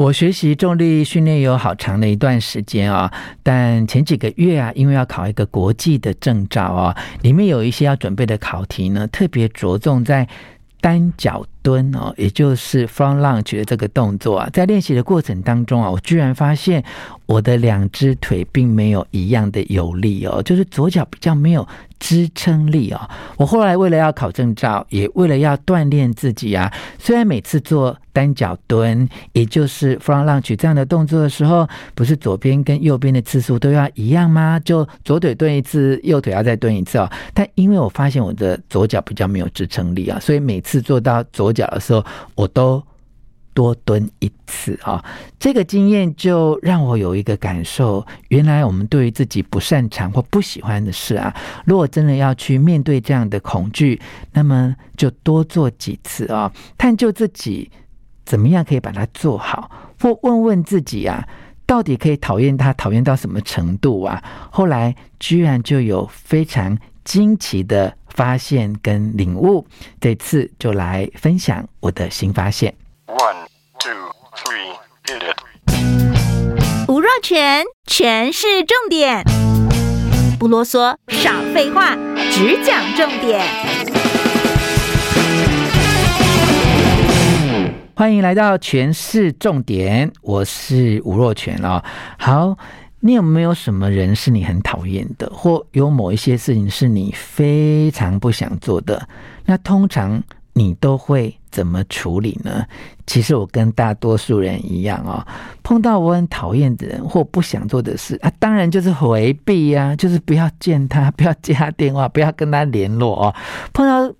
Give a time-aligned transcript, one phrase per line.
[0.00, 3.12] 我学习重力训练有好长的一段时间啊，
[3.42, 10.26] 但前几个月啊，因为要考一个国际的证照啊，里面有一些要准备的考题呢，特别着重在
[10.80, 16.82] 单脚蹲哦，也就是 front lunge 的这个动作啊，在练习的过程当中啊，我居然发现
[17.30, 21.64] 我的两只腿并没有一样的有力哦，就是左脚比较没有
[22.00, 23.08] 支撑力哦。
[23.36, 34.58] 我后来为了要考证照，也为了要锻炼自己啊，虽然每次做单脚蹲，也就是 front lunge 这样的动作的时候，不是左边跟右边的次数都要一样吗？
[34.64, 37.08] 就左腿蹲一次，右腿要再蹲一次哦。
[37.32, 42.04] 但因为我发现我的左脚比较没有支撑力啊，所以每次做到左脚的时候，
[42.34, 42.82] 我都
[43.54, 45.04] 多蹲一次啊！
[45.38, 54.00] 这个经验就让我有一个感受：原来我们对于自己不擅长或不喜欢的事啊，如果真的要去面对这样的恐惧，
[54.32, 57.70] 那么就多做几次啊，探究自己
[58.24, 61.26] 怎么样可以把它做好，或问问自己啊，
[61.66, 64.22] 到底可以讨厌它讨厌到什么程度啊？
[64.50, 67.94] 后来居然就有非常惊奇的。
[68.10, 69.64] 发现跟领悟，
[70.00, 72.74] 这次就来分享我的新发现。
[73.06, 73.46] One,
[77.22, 79.22] 全全是，重点，
[80.38, 81.94] 不啰嗦，少废话，
[82.30, 83.40] 只讲重点。
[87.94, 91.82] 欢迎来到权式重点，我是吴若权哦。
[92.18, 92.56] 好。
[93.02, 99.08] 你有没有什么人是你很讨厌的，或有某一些事情是你非常不想做的？
[99.46, 102.64] 那通常你都会怎么处理呢？
[103.06, 105.26] 其实我跟大多数人一样哦，
[105.62, 113.34] 碰到我很讨厌的人或不想做的事啊，当然就是回避呀，就是不要见他， 不要接他电话，不要跟他联络哦。
[113.72, 114.14] 碰到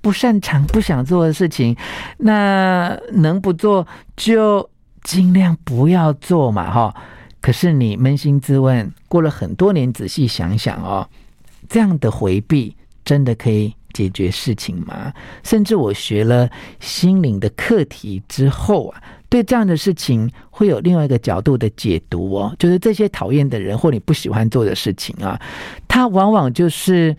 [0.00, 1.74] 不擅长、不想做的事情，
[2.18, 4.68] 那能不做就
[5.02, 6.94] 尽量不要做嘛，哈。
[7.40, 11.08] 可是你扪心自问，过了很多年，仔细想想哦，
[11.68, 15.10] 这样的回避真的可以解决事情吗？
[15.42, 16.50] 甚至我学了
[16.80, 19.00] 心灵的课题之后啊，
[19.30, 25.40] 对这样的事情会有另外一个角度的解读哦，就是这些讨厌的人或你不喜欢做的事情啊，
[25.88, 27.16] 它往往就是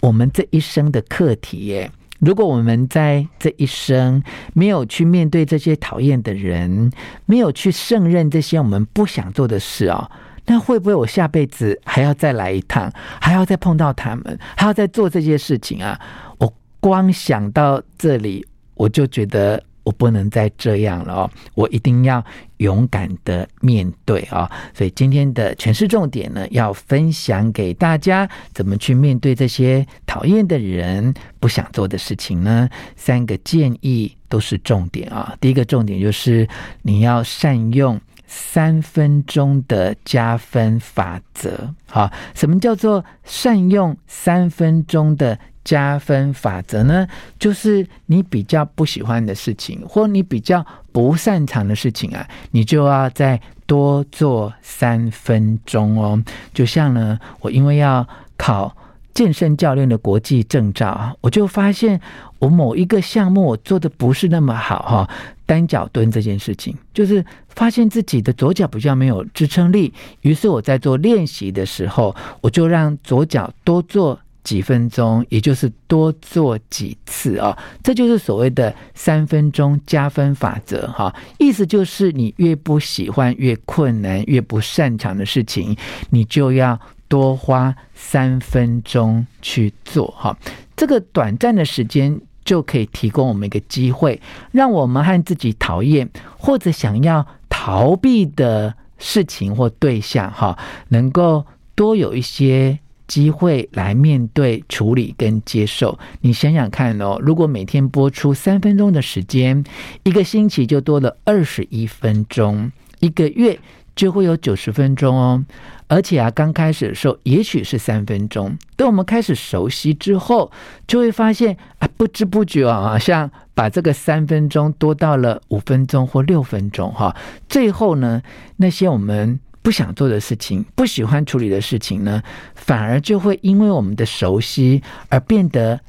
[0.00, 1.88] 我们这一生的课题耶。
[2.20, 4.22] 如果我们在这一生
[4.54, 6.90] 没有去面对这些讨厌的人，
[7.26, 10.10] 没有去胜任这些我们不想做的事啊，
[10.46, 15.98] 那会不会我下辈子还要再来一趟，还要再碰到他们，还要再做这些事情啊？
[16.38, 19.62] 我光想到这里，我就觉得。
[19.84, 21.30] 我不能再这样了哦！
[21.54, 22.24] 我一定要
[22.56, 24.50] 勇敢的面对啊！
[24.72, 32.66] 所以今天的全是重点呢，要分享给大家怎么去面对这些讨厌的人、不想做的事情呢？
[32.96, 35.36] 三个建议都是重点啊！
[35.38, 36.48] 第一个重点就是
[36.80, 38.00] 你要善用
[38.36, 41.72] 三分钟的加分法则。
[41.86, 45.38] 好，什么叫做善用三分钟的？
[45.64, 47.08] 加分法则呢，
[47.38, 50.62] 就是你比较不喜欢的事情，或你比较
[50.92, 56.22] 不擅长的事情啊，你就要再多做三分钟哦。
[56.52, 58.06] 就像呢，我因为要
[58.36, 58.76] 考
[59.14, 61.98] 健身教练的国际证照啊，我就发现
[62.40, 65.10] 我某一个项目我做的不是那么好哈，
[65.46, 74.20] 单脚蹲这件事情，就是发现自己的左脚比较没有支撑力，于是我在做练习的时候，我就让左脚多做。
[74.44, 81.16] 几分钟，也就是多做几次啊，这就是所谓的三分钟加分法则哈。
[81.38, 85.74] 意思就是，你越不喜欢、越困难、越不擅长的事情，
[86.10, 86.78] 你就要
[87.08, 90.36] 多花三分钟去做哈。
[90.76, 94.20] 这个短暂的时间就可以提供我们一个机会，
[94.52, 101.44] 让我们和自己讨厌或者想要逃避的事情或对象哈，能够
[101.74, 102.78] 多有一些。
[103.06, 105.98] 机会来面对、处理跟接受。
[106.22, 109.62] 你想想看哦，如果每天播出三分钟的时间，
[110.04, 113.58] 一个星期就多了二十一分钟，一个月
[113.94, 115.44] 就会有九十分钟哦。
[115.86, 120.50] 而且啊，刚开始的时候也许是三分钟，等我们开始熟悉之后，
[120.86, 127.14] 就会发现啊，不知不觉啊，好像把这个三分钟多到了五分钟或六分钟哈。
[127.48, 128.22] 最后呢，
[128.56, 129.38] 那些我们。
[129.64, 132.22] 不想做的事情，不喜欢处理的事情呢，
[132.54, 135.80] 反而就会因为我们的熟悉而变得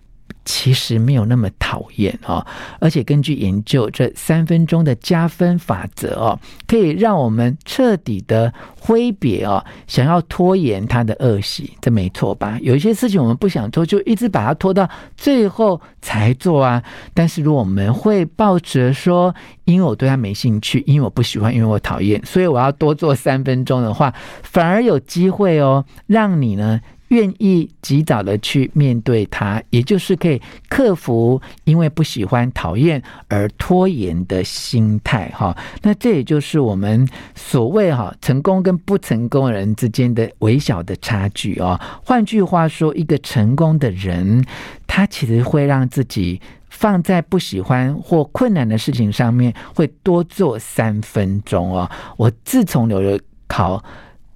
[0.46, 2.46] 其实没有那么讨厌哦，
[2.80, 12.58] 而且根据研究，这三分钟的加分法则哦，可以让我们彻底的挥别哦，想要拖延它的恶习，这没错吧？
[12.62, 14.88] 有一些事情我们不想做，就一直把它拖到
[15.18, 16.82] 最后才做啊。
[17.14, 19.34] 但是如果我们会抱着说，
[19.64, 24.14] 因为我对他没兴趣，因为我不喜欢，因为我讨厌，所以我要多做三分钟的话，
[24.44, 26.80] 反而有机会哦，让你呢。
[27.10, 35.56] 愿意及早的去面对它，也就是可以克服因为不喜欢、讨厌而拖延的心态哈。
[35.84, 41.80] 那这也就是我们所谓哈成功跟不成功人之间的微小的差距哦。
[42.04, 44.44] 换句话说，一个成功的人，
[44.88, 51.90] 他其实会让自己放在不喜欢或困难的事情上面，会多做三分钟哦。
[52.18, 53.84] 我自从有了考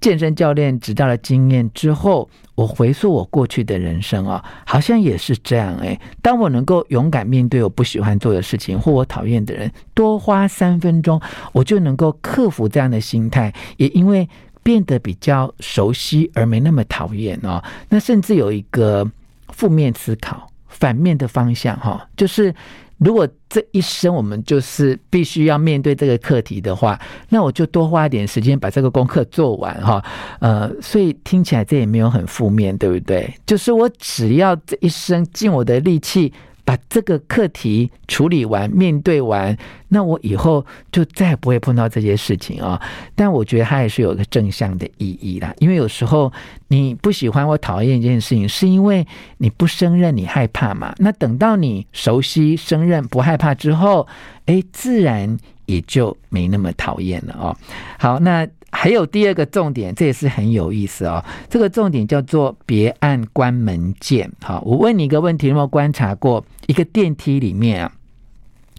[0.00, 2.28] 健身教练执照的经验之后。
[2.56, 5.98] 我回溯我过去的人生啊，好像也是这样诶。
[6.20, 11.18] 当我能够勇敢面对我不喜欢做的事情或我讨厌的人，多花三分钟，
[11.52, 14.28] 我就能够克服这样的心态，也因为
[14.62, 17.64] 变得比较熟悉而没那么讨厌哦。
[17.88, 19.10] 那甚至有一个
[19.48, 22.54] 负面思考、反面的方向哈，就是。
[23.00, 27.00] 如果这一生我们就是必须要面对这个课题的话，
[27.30, 30.04] 那我就多花一点时间把这个功课做完哈。
[30.38, 33.34] 呃，所以听起来这也没有很负面，对不对？
[33.44, 36.32] 就是我只要这一生尽我的力气。
[36.64, 39.56] 把这个课题处理完、面对完，
[39.88, 42.80] 那我以后就再也不会碰到这些事情啊、哦。
[43.14, 46.32] 但我觉得它也是有一个正向的意义啦，因为有时候
[46.68, 49.06] 你不喜欢或讨厌一件事情，是因为
[49.38, 50.94] 你不胜任、你害怕嘛。
[50.98, 54.06] 那等到你熟悉、胜任、不害怕之后，
[54.46, 55.36] 哎，自然
[55.66, 57.56] 也就没那么讨厌了哦。
[57.98, 58.46] 好，那。
[58.72, 61.22] 还有第二个重点，这也是很有意思哦。
[61.48, 64.30] 这个重点叫做别按关门键。
[64.42, 67.92] 好，我问你一个问题：有没有观察过一个电梯里面啊，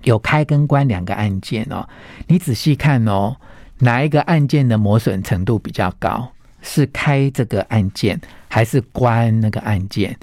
[0.03, 1.87] 有开跟关两个按键哦？
[2.27, 3.35] 你仔细看哦，
[3.79, 6.31] 哪一个按键的磨损程度比较高？
[6.61, 10.17] 是开这个按键，还是关那个按键？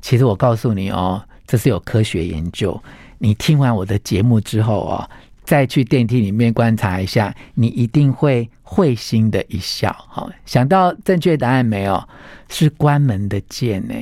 [0.00, 2.82] 其实我告诉你哦，这是有科学研究。
[3.18, 5.08] 你听完我的节目之后哦。
[5.42, 9.90] 再去电梯里面观察一下，你一定会会心的一笑。
[10.08, 12.08] 好，想到正确答案没有？
[12.48, 13.94] 是关门的键呢。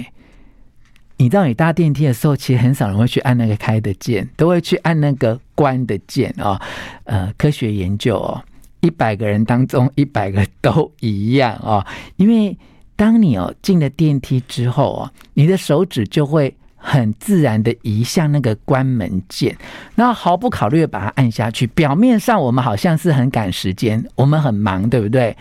[1.16, 6.60] 你知道，你搭电梯的时候，其实很少人会去按那个开的键，都会去按那个关的键啊。
[7.04, 8.44] 呃，科学研究哦，
[8.80, 11.82] 一百个人当中一百个都一样哦。
[12.16, 12.54] 因为
[12.94, 16.54] 当你哦进了电梯之后哦，你的手指就会。
[16.80, 19.54] 很自然的移向那个关门键，
[19.94, 21.66] 然后毫不考虑的把它按下去。
[21.66, 25.36] 表面上我们好像是很赶时间，我们很忙，对不对？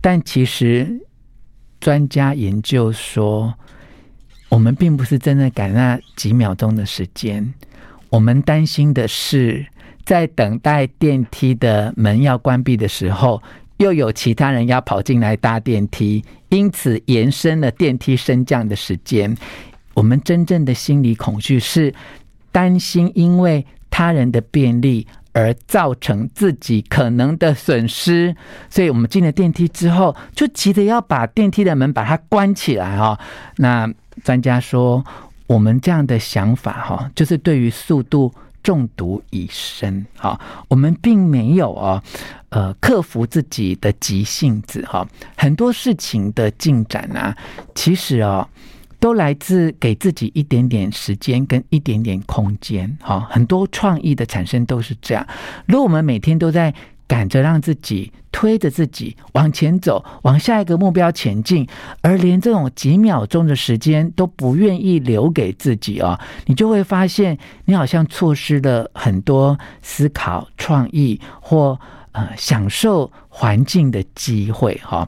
[0.00, 1.00] 但其实
[1.80, 3.54] 专家研究说，
[4.48, 7.54] 我们并不是真的赶那几秒钟的时间。
[8.10, 9.64] 我们担心的是，
[10.04, 13.42] 在等待电梯的门要关闭的时候，
[13.78, 19.36] 又有其他人要跑进来搭电梯，因此延伸了电梯升降的时间。
[19.94, 21.94] 我们真正的心理恐惧是
[22.52, 28.34] 担心，因为他人的便利而造成自己可能的损失，
[28.68, 33.18] 所以我们进了电梯之后，就急着要把电梯的门把它关起来哈。
[33.56, 33.88] 那
[34.22, 35.04] 专家说，
[35.46, 38.32] 我们这样的想法哈，就是对于速度
[38.62, 40.40] 中毒已深哈。
[40.68, 42.02] 我们并没有啊，
[42.50, 45.06] 呃，克服自己的急性子哈。
[45.36, 47.36] 很多事情的进展啊，
[47.74, 48.48] 其实啊。
[48.98, 55.26] 都来自给自己一点点时间跟一点点空间，哈，很多创意的产生都是这样。
[55.66, 56.74] 如果我们每天都在
[57.06, 61.68] 赶着让自己推着自己往前走，往下一个目标前进，
[62.00, 71.78] 而连这种几秒钟的时间都不愿意留给自己哦，你就会发现你好像错失了很多思考、创意或
[72.14, 75.06] 呃享受环境的机会，哈。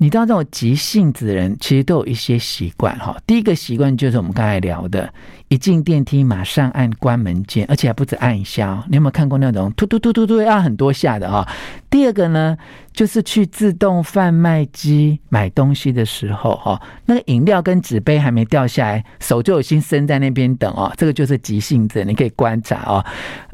[0.00, 3.16] 你知道这种急性子的人，其实都有一些习惯哈。
[3.26, 5.12] 第一个习惯就是我们刚才聊的，
[5.48, 8.84] 一进电梯马上按关门键，而且还不止按一下。
[8.88, 11.44] 你有没有看过那种突突突突突按很多下的哈？
[11.90, 12.56] 第二个呢，
[12.92, 20.92] 就是去自动贩卖机买东西的时候哈，那个饮料跟纸杯还没掉下来，手就已经伸在那边等哦。
[20.96, 23.04] 这个就是急性子，你可以观察哦。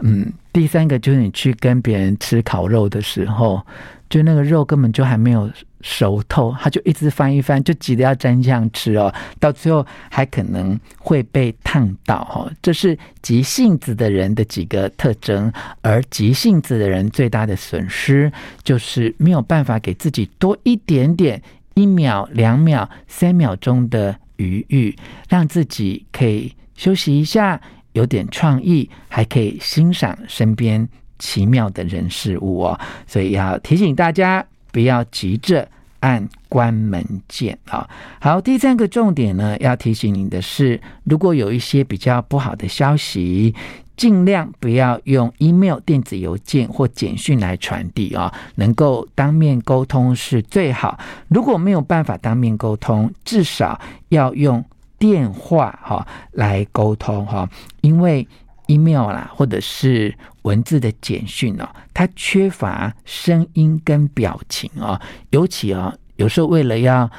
[0.03, 3.61] 嗯，第三个就是你去跟别人吃烤肉的时候，
[4.09, 5.53] 就那个肉根本就还没有。
[5.87, 12.51] 熟透，他就一直翻一翻，就急着要沾酱吃哦，到最后还可能会被烫到哦。
[12.63, 18.33] 这是急性子的人的几个特征，而急性子的人最大的损失
[18.63, 21.43] 就是没有办法给自己多一点点
[21.75, 24.97] 一秒、两秒、三秒钟的余裕，
[25.29, 27.61] 让自己可以休息一下，
[27.95, 32.79] 有点创意，还可以欣赏身边奇妙的人事物哦。
[33.09, 37.89] 所以要提醒大家，不要急着按关门键啊。
[38.21, 43.55] 好，第三个重点呢，要提醒你的是，如果有一些比较不好的消息。
[43.97, 50.99] 尽量不要用 email、电子邮件或简讯来传递啊，能够当面沟通是最好。
[51.29, 54.65] 如果没有办法当面沟通，至少要用
[55.05, 57.47] 电话哈来沟通哈，
[57.83, 58.27] 因为
[58.69, 67.11] email 啦或者是文字的简讯哦，它缺乏声音跟表情哦，尤其哦，有时候为了要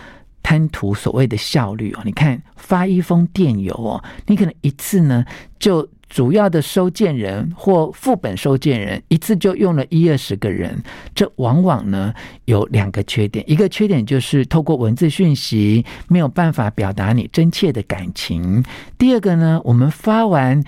[0.41, 5.23] 贪图所谓的效率哦，你看发一封电邮哦，你可能一次呢
[5.59, 5.87] 就。
[6.07, 10.81] 主要的收件人或副本收件人一次就用了一二十个人，
[11.13, 12.13] 这往往呢
[12.45, 13.43] 有两个缺点。
[13.49, 18.63] 一个缺点就是透过文字讯息没有办法表达你真切的感情。
[18.97, 20.63] 第二个呢，我们发完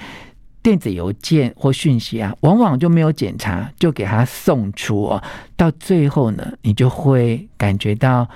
[0.62, 5.24] 电子邮件或讯息啊，往往就没有检查就给他送出哦，
[5.56, 8.28] 到最后呢，你就会感觉到。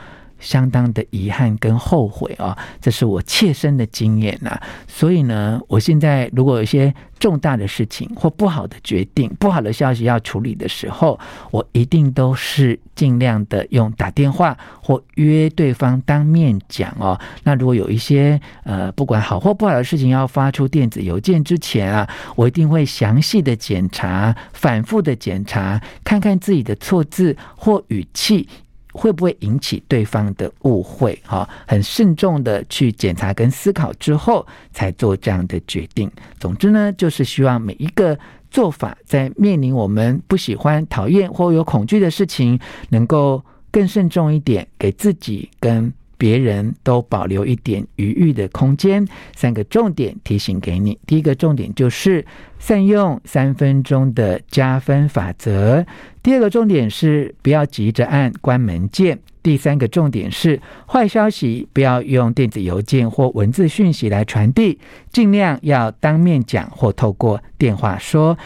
[0.41, 4.59] 相当的遗憾跟后悔啊，这是我切身的经验呐。
[4.87, 11.17] 所以呢，我现在如果有一些重大的事情或不好的决定、不好的消息要处理的时候，
[11.51, 17.19] 我一定都是尽量的用打电话或约对方当面讲哦。
[17.43, 28.49] 那如果有一些呃，不管好或不好的事情要发出电子邮件之前啊，我一定会详细的检查、反复的检查，看看自己的错字或语气。
[28.91, 31.17] 会不会引起对方的误会？
[31.25, 36.11] 哈，很慎重的去检查跟思考之后，才做这样的决定。
[36.39, 38.17] 总之呢，就是希望每一个
[38.49, 49.03] 做法，在面临我们不喜欢、讨厌或有恐惧的事情，能够更慎重一点，给自己跟别人都保留一点余裕的空间。
[49.35, 52.23] 三个重点提醒给你：第一个重点就是
[52.59, 55.83] 善用三分钟的加分法则；
[56.21, 64.77] 第二个重点是不要急着按关门键；第三个重点是坏消息不要用电子邮件或文字讯息来传递，
[65.11, 68.37] 尽量要当面讲或透过电话说。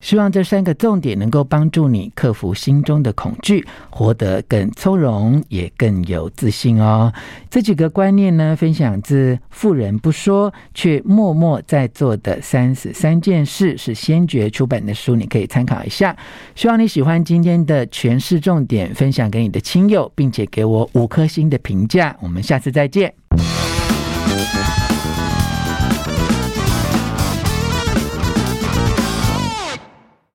[0.00, 7.12] 希望这三个重点能够帮助你克服心中的恐惧，活得更从容，也更有自信哦。
[7.50, 16.16] 这几个观念呢，分享自《富人不说却默默在做的三十三件事》，是先觉出版的书，你可以参考一下。
[16.54, 22.16] 希望你喜欢今天的诠释重点，分享给你的亲友，并且给我五颗星的评价。
[22.22, 23.12] 我们下次再见。